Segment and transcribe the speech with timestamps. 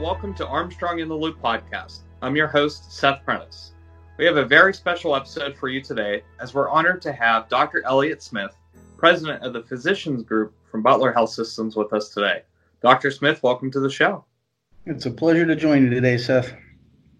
[0.00, 2.00] Welcome to Armstrong in the Loop podcast.
[2.20, 3.72] I'm your host, Seth Prentice.
[4.18, 7.82] We have a very special episode for you today as we're honored to have Dr.
[7.82, 8.54] Elliot Smith,
[8.98, 12.42] president of the Physicians Group from Butler Health Systems, with us today.
[12.82, 13.10] Dr.
[13.10, 14.26] Smith, welcome to the show.
[14.84, 16.52] It's a pleasure to join you today, Seth.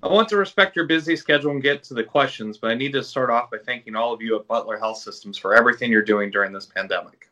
[0.03, 2.93] I want to respect your busy schedule and get to the questions, but I need
[2.93, 6.03] to start off by thanking all of you at Butler Health Systems for everything you're
[6.03, 7.31] doing during this pandemic.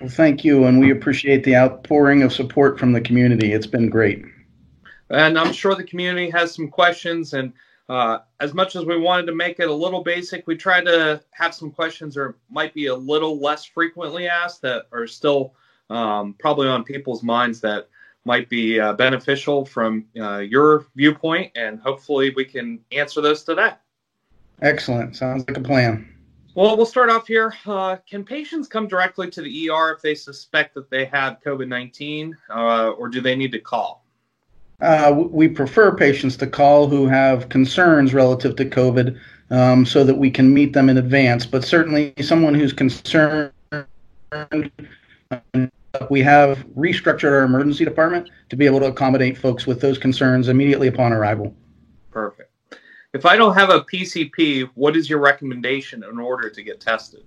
[0.00, 3.52] Well, thank you, and we appreciate the outpouring of support from the community.
[3.52, 4.24] It's been great
[5.10, 7.32] and I'm sure the community has some questions.
[7.32, 7.52] And
[7.88, 11.22] uh, as much as we wanted to make it a little basic, we tried to
[11.30, 15.54] have some questions that might be a little less frequently asked that are still
[15.90, 17.88] um, probably on people's minds that
[18.24, 23.70] might be uh, beneficial from uh, your viewpoint, and hopefully we can answer those today.
[24.62, 25.14] Excellent.
[25.14, 26.12] Sounds like a plan.
[26.56, 27.54] Well, we'll start off here.
[27.66, 31.68] Uh, can patients come directly to the ER if they suspect that they have COVID
[31.68, 34.05] 19, uh, or do they need to call?
[34.80, 39.18] Uh, we prefer patients to call who have concerns relative to COVID
[39.50, 41.46] um, so that we can meet them in advance.
[41.46, 43.52] But certainly, someone who's concerned,
[46.10, 50.48] we have restructured our emergency department to be able to accommodate folks with those concerns
[50.48, 51.54] immediately upon arrival.
[52.10, 52.52] Perfect.
[53.14, 57.24] If I don't have a PCP, what is your recommendation in order to get tested?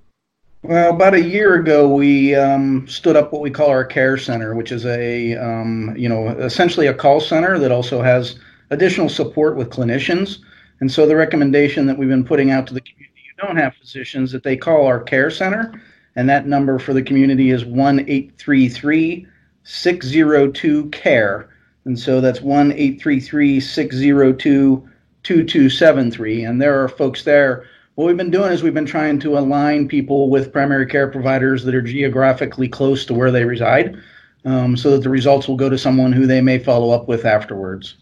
[0.62, 4.56] Well, about a year ago, we um, stood up what we call our care center,
[4.56, 8.38] which is a, um, you know, essentially a call center that also has
[8.70, 10.40] additional support with clinicians.
[10.82, 13.74] And so the recommendation that we've been putting out to the community who don't have
[13.76, 15.81] physicians that they call our care center,
[16.18, 19.25] and that number for the community is one eight three three
[19.64, 21.50] six zero two care,
[21.86, 24.88] and so that's one eight three three six zero two
[25.24, 27.66] two two seven three, and there are folks there
[28.00, 31.66] what we've been doing is we've been trying to align people with primary care providers
[31.66, 34.02] that are geographically close to where they reside
[34.46, 37.26] um, so that the results will go to someone who they may follow up with
[37.26, 37.98] afterwards.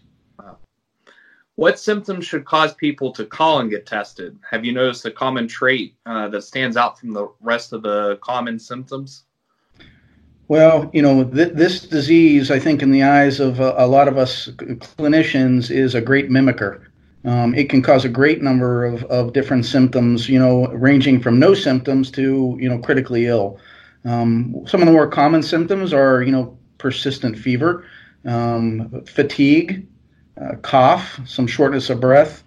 [1.56, 4.38] What symptoms should cause people to call and get tested?
[4.48, 8.20] Have you noticed a common trait uh, that stands out from the rest of the
[8.22, 9.24] common symptoms?
[10.46, 14.06] Well, you know, th- this disease, I think, in the eyes of a, a lot
[14.06, 16.87] of us clinicians, is a great mimicker.
[17.24, 21.38] Um, it can cause a great number of, of different symptoms, you know, ranging from
[21.38, 23.58] no symptoms to, you know, critically ill.
[24.04, 27.84] Um, some of the more common symptoms are, you know, persistent fever,
[28.24, 29.86] um, fatigue,
[30.40, 32.44] uh, cough, some shortness of breath.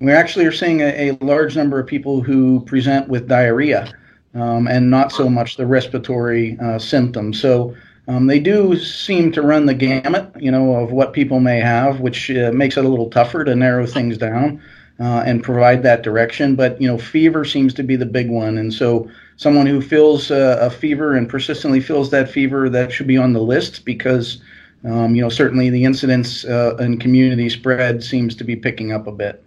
[0.00, 3.92] We actually are seeing a, a large number of people who present with diarrhea
[4.34, 7.40] um, and not so much the respiratory uh, symptoms.
[7.40, 7.76] So
[8.06, 12.00] um, they do seem to run the gamut, you know, of what people may have,
[12.00, 14.62] which uh, makes it a little tougher to narrow things down
[15.00, 16.54] uh, and provide that direction.
[16.54, 20.30] But you know, fever seems to be the big one, and so someone who feels
[20.30, 24.42] uh, a fever and persistently feels that fever, that should be on the list because
[24.84, 29.06] um, you know certainly the incidence uh, and community spread seems to be picking up
[29.06, 29.42] a bit.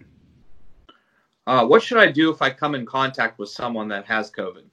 [1.46, 4.64] Uh, what should I do if I come in contact with someone that has COVID?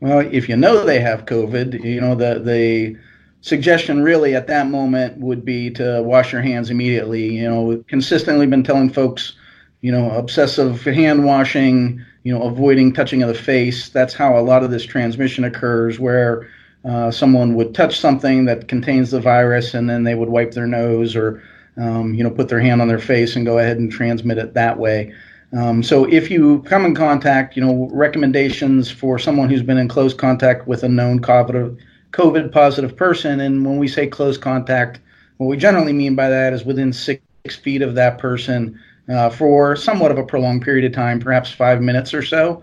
[0.00, 2.96] Well, if you know they have COVID, you know the the
[3.40, 7.36] suggestion really at that moment would be to wash your hands immediately.
[7.36, 9.34] You know, we've consistently been telling folks,
[9.80, 13.88] you know, obsessive hand washing, you know, avoiding touching of the face.
[13.88, 16.48] That's how a lot of this transmission occurs, where
[16.84, 20.66] uh, someone would touch something that contains the virus and then they would wipe their
[20.66, 21.42] nose or,
[21.76, 24.54] um, you know, put their hand on their face and go ahead and transmit it
[24.54, 25.12] that way.
[25.56, 29.88] Um, so if you come in contact, you know, recommendations for someone who's been in
[29.88, 31.78] close contact with a known COVID,
[32.12, 35.00] COVID positive person, and when we say close contact,
[35.38, 37.22] what we generally mean by that is within six
[37.62, 38.78] feet of that person
[39.08, 42.62] uh, for somewhat of a prolonged period of time, perhaps five minutes or so.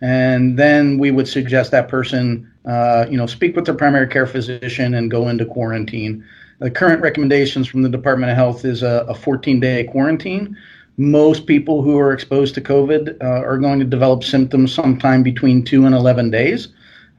[0.00, 4.26] And then we would suggest that person, uh, you know, speak with their primary care
[4.26, 6.24] physician and go into quarantine.
[6.58, 10.56] The current recommendations from the Department of Health is a, a 14 day quarantine
[10.96, 15.64] most people who are exposed to COVID uh, are going to develop symptoms sometime between
[15.64, 16.68] two and 11 days,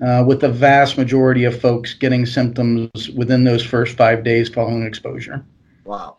[0.05, 4.83] uh, with the vast majority of folks getting symptoms within those first five days following
[4.83, 5.45] exposure.
[5.83, 6.17] Wow.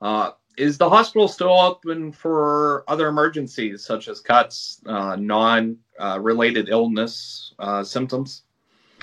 [0.00, 6.18] Uh, is the hospital still open for other emergencies such as cuts, uh, non uh,
[6.20, 8.42] related illness uh, symptoms?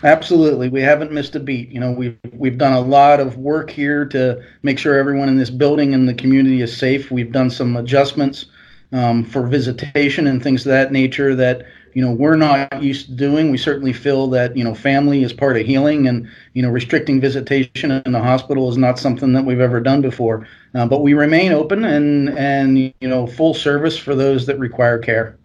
[0.03, 1.69] Absolutely, we haven't missed a beat.
[1.69, 5.38] You know, we've we've done a lot of work here to make sure everyone in
[5.38, 7.09] this building and the community is safe.
[7.12, 8.45] We've done some adjustments
[8.92, 13.13] um, for visitation and things of that nature that you know we're not used to
[13.13, 13.51] doing.
[13.51, 17.21] We certainly feel that you know family is part of healing, and you know restricting
[17.21, 20.45] visitation in the hospital is not something that we've ever done before.
[20.74, 25.00] Uh, but we remain open and and you know full service for those that require
[25.00, 25.38] care.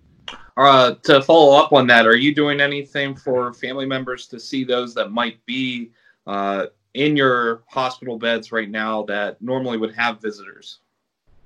[0.60, 4.62] Uh, to follow up on that, are you doing anything for family members to see
[4.62, 5.90] those that might be
[6.26, 10.80] uh, in your hospital beds right now that normally would have visitors?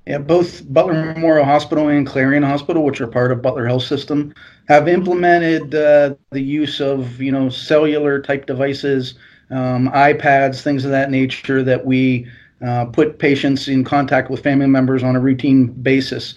[0.05, 4.35] Yeah, both Butler Memorial Hospital and Clarion Hospital, which are part of Butler Health System,
[4.67, 9.15] have implemented uh, the use of you know cellular type devices,
[9.51, 12.27] um, iPads, things of that nature that we
[12.67, 16.35] uh, put patients in contact with family members on a routine basis.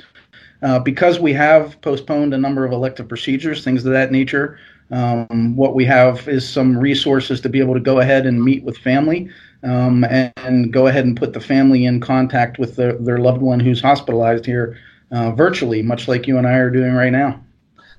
[0.61, 4.59] Uh, because we have postponed a number of elective procedures, things of that nature,
[4.91, 8.63] um, what we have is some resources to be able to go ahead and meet
[8.63, 9.29] with family
[9.63, 13.41] um, and, and, go ahead and put the family in contact with the, their loved
[13.41, 14.79] one who's hospitalized here
[15.11, 17.43] uh, virtually, much like you and I are doing right now.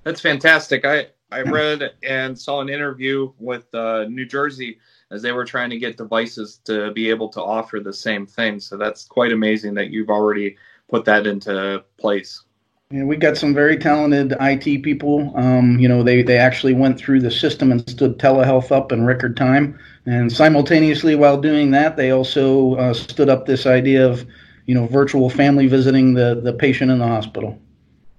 [0.05, 0.85] That's fantastic.
[0.85, 4.79] I, I read and saw an interview with uh, New Jersey
[5.11, 8.61] as they were trying to get devices to be able to offer the same thing.
[8.61, 10.57] So that's quite amazing that you've already
[10.89, 12.45] put that into place.
[12.91, 15.31] Yeah, we got some very talented IT people.
[15.37, 19.05] Um, you know, they, they actually went through the system and stood telehealth up in
[19.05, 19.79] record time.
[20.07, 24.27] And simultaneously, while doing that, they also uh, stood up this idea of,
[24.65, 27.59] you know, virtual family visiting the, the patient in the hospital.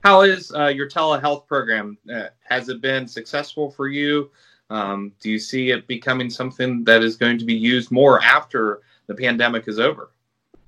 [0.04, 1.98] How is uh, your telehealth program?
[2.08, 4.30] Uh, has it been successful for you?
[4.70, 8.82] Um, do you see it becoming something that is going to be used more after
[9.08, 10.12] the pandemic is over?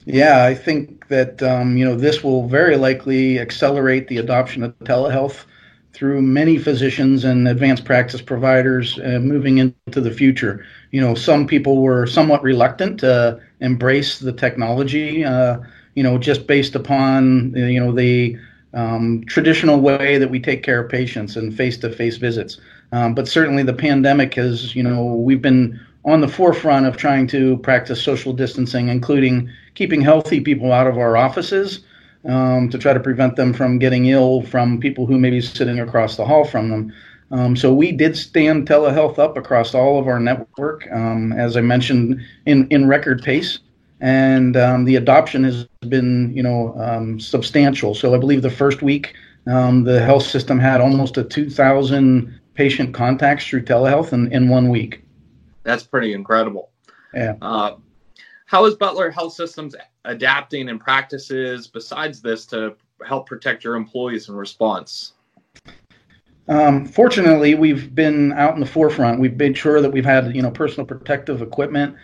[0.05, 4.77] Yeah, I think that um, you know this will very likely accelerate the adoption of
[4.79, 5.45] telehealth
[5.93, 10.65] through many physicians and advanced practice providers uh, moving into the future.
[10.91, 15.23] You know, some people were somewhat reluctant to embrace the technology.
[15.23, 15.59] Uh,
[15.95, 18.37] you know, just based upon you know the
[18.73, 22.59] um, traditional way that we take care of patients and face-to-face visits.
[22.93, 27.27] Um, but certainly, the pandemic has you know we've been on the forefront of trying
[27.27, 31.81] to practice social distancing, including keeping healthy people out of our offices
[32.27, 35.79] um, to try to prevent them from getting ill from people who may be sitting
[35.79, 36.93] across the hall from them.
[37.31, 41.61] Um, so we did stand telehealth up across all of our network, um, as I
[41.61, 43.59] mentioned, in, in record pace.
[44.01, 47.95] And um, the adoption has been, you know, um, substantial.
[47.95, 49.13] So I believe the first week,
[49.47, 54.69] um, the health system had almost a 2,000 patient contacts through telehealth in, in one
[54.69, 55.03] week.
[55.63, 56.71] That's pretty incredible.
[57.13, 57.35] Yeah.
[57.41, 57.75] Uh,
[58.51, 62.75] how is Butler Health Systems adapting and practices besides this to
[63.07, 65.13] help protect your employees in response?
[66.49, 69.21] Um, fortunately, we've been out in the forefront.
[69.21, 71.95] We've made sure that we've had you know personal protective equipment.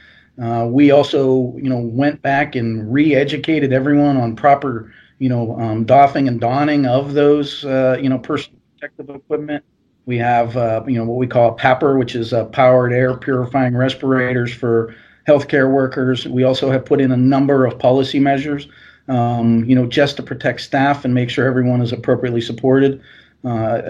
[0.41, 5.83] Uh, we also you know went back and re-educated everyone on proper you know um,
[5.83, 9.65] doffing and donning of those uh, you know personal protective equipment.
[10.05, 13.75] We have uh, you know what we call PAPR, which is a powered air purifying
[13.75, 14.95] respirators for
[15.27, 16.25] healthcare workers.
[16.27, 18.67] We also have put in a number of policy measures,
[19.07, 23.01] um, you know, just to protect staff and make sure everyone is appropriately supported.
[23.43, 23.81] Uh,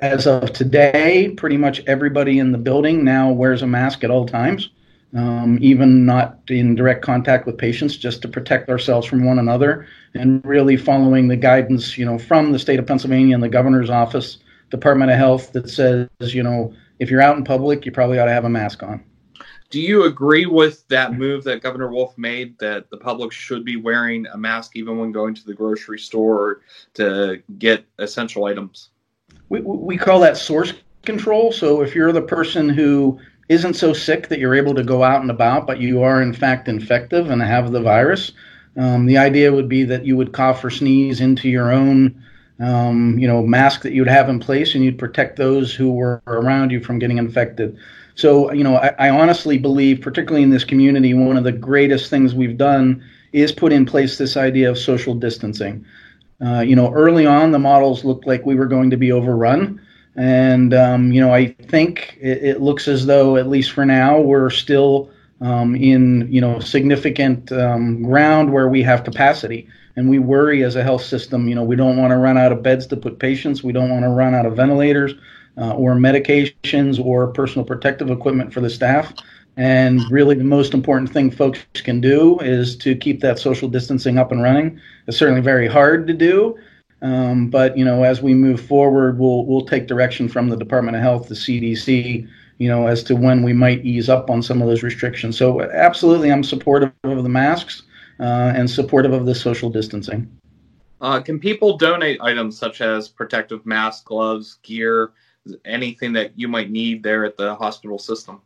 [0.00, 4.26] as of today, pretty much everybody in the building now wears a mask at all
[4.26, 4.70] times,
[5.14, 9.86] um, even not in direct contact with patients, just to protect ourselves from one another,
[10.14, 13.90] and really following the guidance, you know, from the state of Pennsylvania and the governor's
[13.90, 14.38] office,
[14.70, 18.26] Department of Health, that says, you know, if you're out in public, you probably ought
[18.26, 19.02] to have a mask on.
[19.72, 23.76] Do you agree with that move that Governor Wolf made that the public should be
[23.76, 26.60] wearing a mask even when going to the grocery store
[26.92, 28.90] to get essential items?
[29.48, 30.74] We, we call that source
[31.06, 31.52] control.
[31.52, 35.22] So if you're the person who isn't so sick that you're able to go out
[35.22, 38.32] and about, but you are in fact infective and have the virus,
[38.76, 42.22] um, the idea would be that you would cough or sneeze into your own
[42.62, 46.22] um, you know, mask that you'd have in place, and you'd protect those who were
[46.26, 47.76] around you from getting infected.
[48.14, 52.10] So, you know, I, I, honestly believe, particularly in this community, one of the greatest
[52.10, 53.02] things we've done
[53.32, 55.84] is put in place this idea of social distancing.
[56.44, 59.80] Uh, you know, early on, the models looked like we were going to be overrun.
[60.14, 64.20] And, um, you know, I think it, it, looks as though, at least for now,
[64.20, 69.68] we're still um, in, you know, significant um, ground where we have capacity.
[69.96, 72.52] And we worry as a health system, you know, we don't want to run out
[72.52, 73.62] of beds to put patients.
[73.62, 75.14] We don't want to run out of ventilators
[75.58, 79.12] uh, or medications or personal protective equipment for the staff.
[79.56, 84.16] And really, the most important thing folks can do is to keep that social distancing
[84.16, 84.80] up and running.
[85.06, 86.58] It's certainly very hard to do,
[87.02, 90.96] um, but you know, as we move forward, we'll we'll take direction from the Department
[90.96, 94.62] of Health, the CDC, you know, as to when we might ease up on some
[94.62, 95.36] of those restrictions.
[95.36, 97.82] So, absolutely, I'm supportive of the masks
[98.20, 100.30] uh, and supportive of the social distancing.
[101.00, 105.12] Uh, can people donate items such as protective masks, gloves, gear,
[105.64, 108.40] anything that you might need there at the hospital system?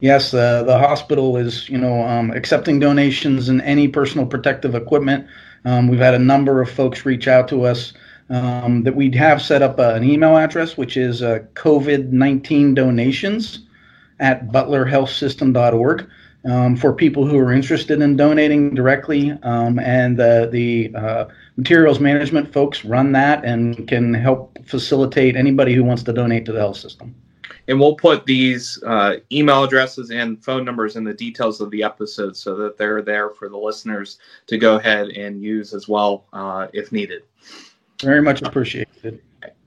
[0.00, 5.26] Yes, uh, the hospital is, you know, um, accepting donations and any personal protective equipment.
[5.64, 7.92] Um, we've had a number of folks reach out to us
[8.30, 13.60] um, that we have set up uh, an email address, which is uh, COVID-19 donations
[14.18, 16.08] at butlerhealthsystem.org
[16.44, 19.32] um, for people who are interested in donating directly.
[19.42, 25.74] Um, and uh, the uh, materials management folks run that and can help facilitate anybody
[25.74, 27.14] who wants to donate to the health system.
[27.68, 31.82] And we'll put these uh, email addresses and phone numbers in the details of the
[31.84, 34.18] episode so that they're there for the listeners
[34.48, 37.22] to go ahead and use as well uh, if needed.
[38.00, 39.22] Very much appreciated.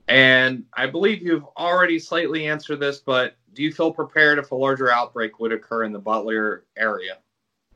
[0.08, 4.54] And I believe you've already slightly answered this, but do you feel prepared if a
[4.54, 7.18] larger outbreak would occur in the Butler area?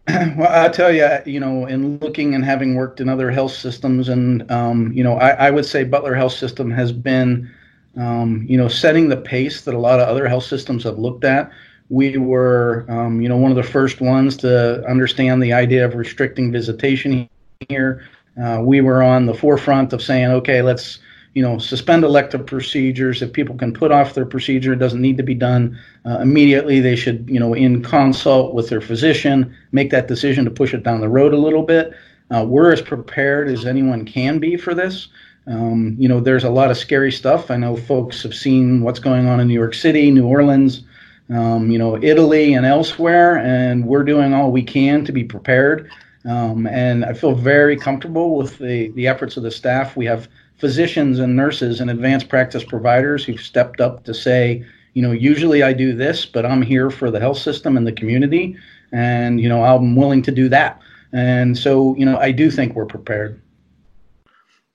[0.36, 4.08] Well, I tell you, you know, in looking and having worked in other health systems,
[4.08, 7.50] and um, you know, I, I, would say Butler Health System has been,
[7.96, 11.24] um, you know, setting the pace that a lot of other health systems have looked
[11.24, 11.50] at.
[11.88, 15.94] We were, um, you know, one of the first ones to understand the idea of
[15.94, 17.28] restricting visitation
[17.68, 18.08] here.
[18.42, 20.98] Uh, we were on the forefront of saying, okay, let's
[21.34, 23.22] you know, suspend elective procedures.
[23.22, 26.80] If people can put off their procedure, it doesn't need to be done uh, immediately.
[26.80, 30.82] They should, you know, in consult with their physician, make that decision to push it
[30.82, 31.94] down the road a little bit.
[32.30, 35.08] Uh, we're as prepared as anyone can be for this.
[35.46, 37.50] Um, you know, there's a lot of scary stuff.
[37.50, 40.84] I know folks have seen what's going on in New York City, New Orleans,
[41.30, 45.90] um, you know, Italy, and elsewhere, and we're doing all we can to be prepared.
[46.24, 49.96] Um, and I feel very comfortable with the, the efforts of the staff.
[49.96, 50.28] We have
[50.60, 55.62] physicians and nurses and advanced practice providers who've stepped up to say, you know, usually
[55.62, 58.56] I do this, but I'm here for the health system and the community,
[58.92, 60.80] and you know, I'm willing to do that.
[61.12, 63.40] And so, you know, I do think we're prepared.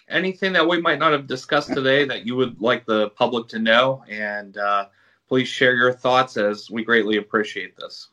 [0.10, 3.60] Anything that we might not have discussed today that you would like the public to
[3.60, 4.88] know, and uh,
[5.28, 8.10] please share your thoughts as we greatly appreciate this.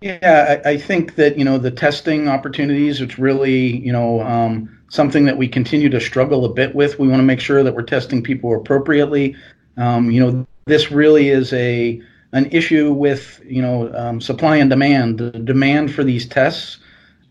[0.00, 3.00] Yeah, I, I, think that you know the testing opportunities.
[3.00, 6.98] It's really you know um, something that we continue to struggle a bit with.
[6.98, 9.34] We want to make sure that we're testing people appropriately.
[9.78, 12.00] Um, you know, this really is a
[12.32, 15.18] an issue with you know um, supply and demand.
[15.18, 16.76] The demand for these tests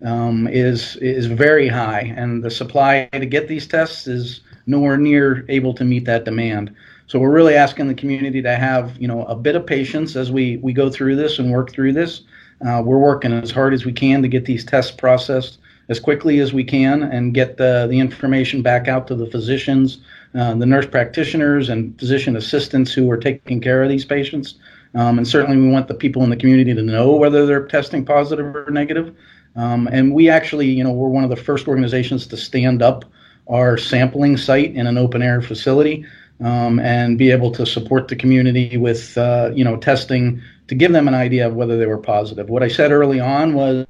[0.04, 5.46] um, is is very high, and the supply to get these tests is nowhere near
[5.48, 6.76] able to meet that demand.
[7.06, 10.32] So we're really asking the community to have you know a bit of patience as
[10.32, 12.22] we we go through this and work through this.
[12.66, 15.60] Uh, we're working as hard as we can to get these tests processed
[15.90, 20.00] as quickly as we can and get the, the information back out to the physicians,
[20.36, 24.56] uh, the nurse practitioners, and physician assistants who are taking care of these patients.
[24.94, 28.06] Um, and certainly, we want the people in the community to know whether they're testing
[28.06, 29.16] positive or negative.
[29.56, 33.06] Um, and we actually, you know, we're one of the first organizations to stand up
[33.50, 36.06] our sampling site in an open air facility
[36.40, 40.92] um, and be able to support the community with, uh, you know, testing to give
[40.94, 42.50] them an idea of whether they were positive.
[42.50, 43.86] What I said early on was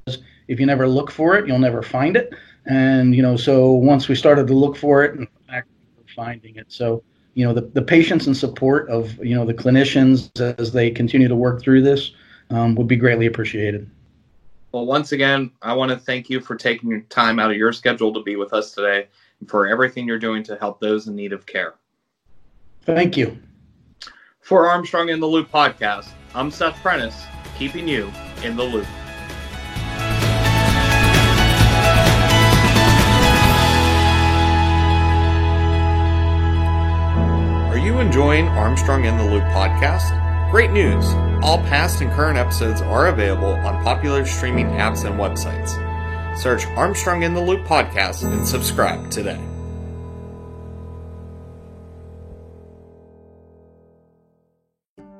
[0.51, 2.34] if you never look for it, you'll never find it.
[2.65, 5.27] And, you know, so once we started to look for it and
[6.13, 6.65] finding it.
[6.67, 7.03] So,
[7.36, 10.29] you know, the, the patience and support of, you know, the clinicians
[10.60, 12.12] as they continue to work through this
[12.50, 13.89] um, would be greatly appreciated.
[14.74, 17.72] Well, once again, I want to thank you for taking your time out of your
[17.72, 19.08] schedule to be with us today
[19.39, 21.75] and for everything you're doing to help those in need of care.
[22.81, 23.38] Thank you.
[24.41, 27.24] For Armstrong in the Loop podcast, I'm Seth Prentice,
[27.58, 28.12] keeping you
[28.43, 28.88] in the loop.
[38.21, 40.51] Enjoying Armstrong in the Loop podcast?
[40.51, 41.03] Great news!
[41.41, 45.69] All past and current episodes are available on popular streaming apps and websites.
[46.37, 49.39] Search Armstrong in the Loop podcast and subscribe today.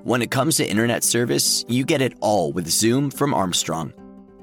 [0.04, 3.94] When it comes to internet service, you get it all with Zoom from Armstrong.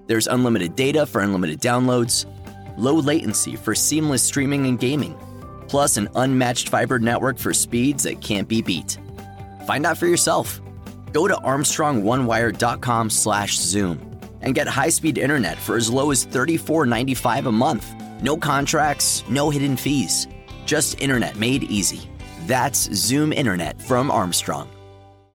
[0.08, 2.26] There's unlimited data for unlimited downloads,
[2.76, 5.16] low latency for seamless streaming and gaming,
[5.68, 8.98] plus an unmatched fiber network for speeds that can't be beat.
[9.66, 10.60] Find out for yourself.
[11.12, 14.00] Go to armstrongonewire.com/zoom
[14.40, 17.86] and get high-speed internet for as low as $34.95 a month.
[18.22, 20.26] No contracts, no hidden fees.
[20.64, 22.08] Just internet made easy.
[22.46, 24.68] That's Zoom Internet from Armstrong.